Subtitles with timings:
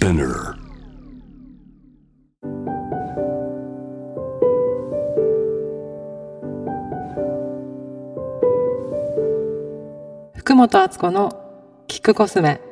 [0.00, 0.54] Spinner.
[10.36, 12.62] 福本敦子のキックコスメ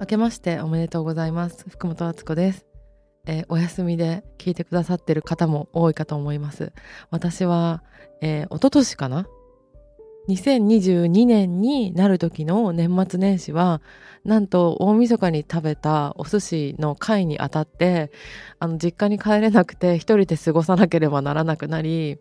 [0.00, 2.66] 明けましておめでとうございます福本敦子です、
[3.26, 6.72] えーお休みで聞いてくださってる方も多いかと思います
[7.12, 7.84] 私は、
[8.20, 9.28] えー、一昨年かな
[10.28, 13.82] 2022年になる時の年末年始は
[14.24, 18.12] なんと大晦日に食べたお寿司の会にあたって
[18.60, 22.18] あの実家に帰れなくて一人で過ごさなければならなくなり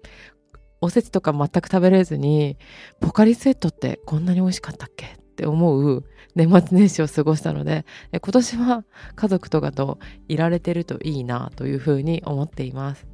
[0.82, 2.58] おせちとか全く食べれずに
[3.00, 8.84] ポカリスエットってこんなに美味しかったっけって思う年末年始を過ごしたので今年は
[9.16, 13.11] 家族とかといられてるといいなというふうに思っています。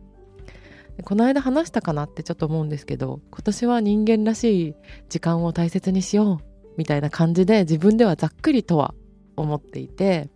[1.03, 4.75] この間話したかなってちょっと思うんですけど今年は人間らしい
[5.09, 8.93] 時間を大切にしようみたいな感じで自分ではざっくりとは
[9.35, 10.29] 思っていて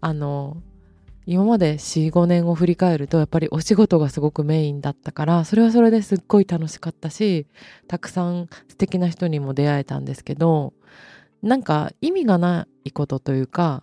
[0.00, 0.56] あの
[1.26, 7.46] 今まで45年を振り返るとやっぱりお仕事がすごくメインだったからそれはそれですっごい楽しかったし
[7.88, 10.72] たくさん素敵な人にも出会えたんですけど
[11.42, 13.82] なんか意味がないことというか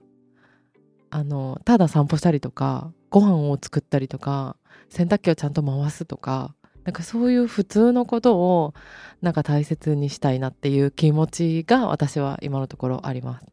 [1.13, 4.57] あのただ散歩したりとかご飯を作ったりとか
[4.89, 8.73] 洗濯機をちゃんと回すとかなんかそういう普通のことを
[9.21, 13.45] なんか大切にしたいなっていう気持ちが私は今のところあります。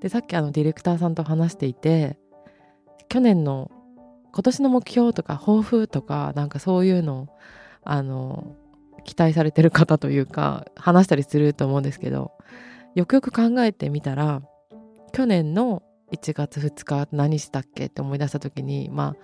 [0.00, 2.18] でさっきあのディレクターさんと話していて
[3.10, 3.70] 去年の
[4.32, 7.28] 今年の目標とか抱負とかなんかそういうの
[7.84, 8.56] あの
[9.04, 12.32] 期待されてる方というか話したりすると思うんですけど
[12.94, 14.40] よくよく考えてみたら
[15.12, 19.16] 去年の1月2日何したっけって思い出した時にまあ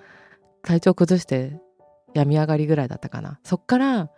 [0.62, 1.60] 体調崩して
[2.14, 3.40] 病み上がりぐらいだったかな。
[3.44, 4.10] そっから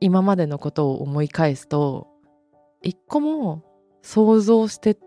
[0.00, 2.08] 今までのことを思い返すと
[2.82, 3.64] 一個も
[4.02, 4.98] 想像して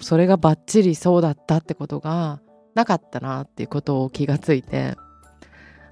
[0.00, 2.40] それがバッチリそうだったってことが
[2.74, 4.96] なかったなっていうことを気がついて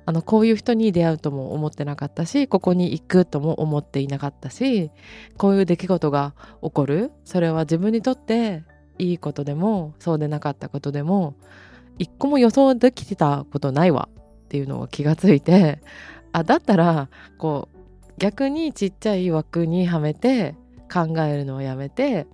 [0.07, 4.91] あのこういう人に出会うとも思ってなかったしここに行くとも思っていなかったし
[5.39, 7.11] こういう出来事が起こる。
[7.25, 8.65] それは自分にとって
[8.99, 11.35] いいことでもそうでなかったことでも
[11.99, 14.09] 一個も予想できてたことないわ
[14.45, 15.81] っていうのを気がついて
[16.33, 17.79] あだったらこう
[18.19, 20.55] 逆にちっちゃい枠にはめて
[20.93, 22.27] 考えるのをやめて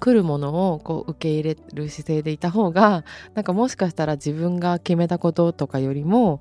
[0.00, 6.40] 来るものをこう受け入れる姿勢でいた方がなんかもしかしたら自分が決めたこととかよりも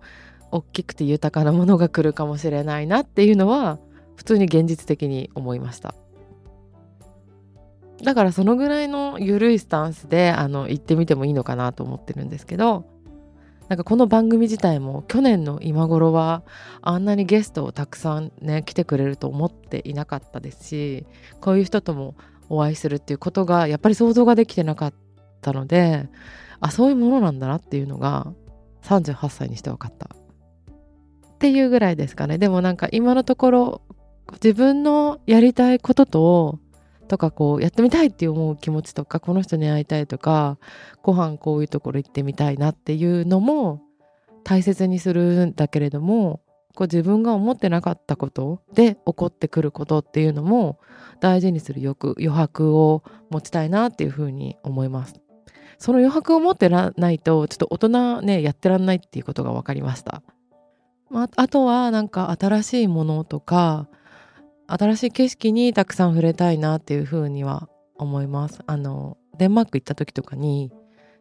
[0.51, 3.79] 大きくて豊かなものが来るかもしれないなっていうのは
[4.15, 5.95] 普通に現実的に思いました。
[8.03, 12.85] だからそのぐらいの緩いスタンスであの行ってみてもいいのかなと思ってるんですけど
[13.69, 16.44] なんかこの番組自体も去年の今頃は
[16.81, 21.06] あんなにゲストをたくさんね来てくれると思っていなかったですし
[21.39, 22.16] こういう人とも
[22.50, 24.94] お会いするっていうことがやっぱり想像ができてなかっ
[25.41, 26.09] たので
[26.59, 28.33] あそういうものなんだなっていうのが
[28.83, 32.38] 38歳にして分かったっていうぐらいですかね。
[32.38, 33.81] でもなんか今のところ
[34.44, 36.59] 自分のやりたいことと
[37.11, 40.57] とかこうやってみたいって思う気持ちとかこの人に会いたいとか
[41.03, 43.81] ご飯こういうところ行ってみたいなっていうのも
[44.45, 46.39] 大切にするんだけれども
[46.73, 50.79] こう自分が思ってなかったことで起こってくることっていうのも
[51.19, 55.19] 大事にする欲余白を持ちたいなっていうふうに思います。
[55.79, 60.23] その余白を持ってないとちょっと大人ねやってらんないっていうことが分かりました。
[61.09, 63.89] まあ、あとはなんか新しいものとか
[64.73, 68.61] 新しい景色にたくさん触れたいなっていうふうには思います。
[68.67, 70.71] あのデンマーク行った時とかに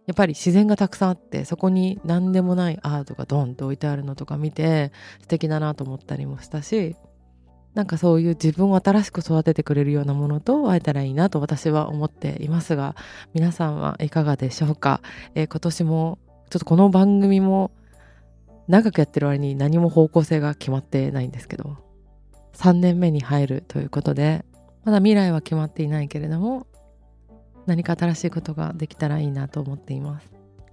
[0.06, 6.96] やっぱり自然がたくさんあってそこに何でもないアートがドンと置いてあるのとか見て素敵だなと思ったりもしたし
[7.74, 12.96] なんかそういう自分を新しく育ててくれるようなものと会えたらいいなと私は思っていますが
[13.34, 15.00] 皆さんはいかがでしょうか、
[15.34, 16.18] えー今年も
[16.50, 17.70] ちょっとこの番組も
[18.66, 21.89] 長くやってる割に何も方向性が決まってないんですけど
[22.54, 24.44] 3年目に入るということで
[24.84, 26.66] まだ未来は決まっていないけれども
[27.66, 30.30] 何か新しいことができたらいいなと思っています。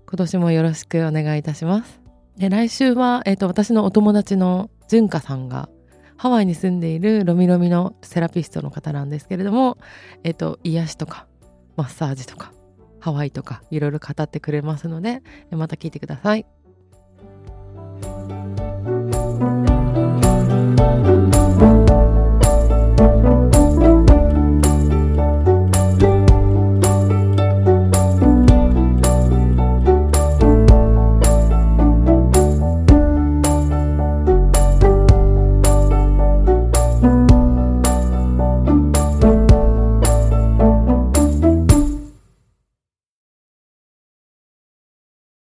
[0.09, 2.01] 今年もよろしくお願いいたします。
[2.37, 5.69] で来週は、えー、と私のお友達の純香さんが
[6.15, 9.77] ハワイに住んでいるロミロミのセラピストの方なんですけれども、
[10.23, 11.27] えー、と癒しとか
[11.75, 12.53] マッサージとか
[12.99, 15.21] ハワイとかいろいろ語ってくれますので
[15.51, 16.45] また聞いてください。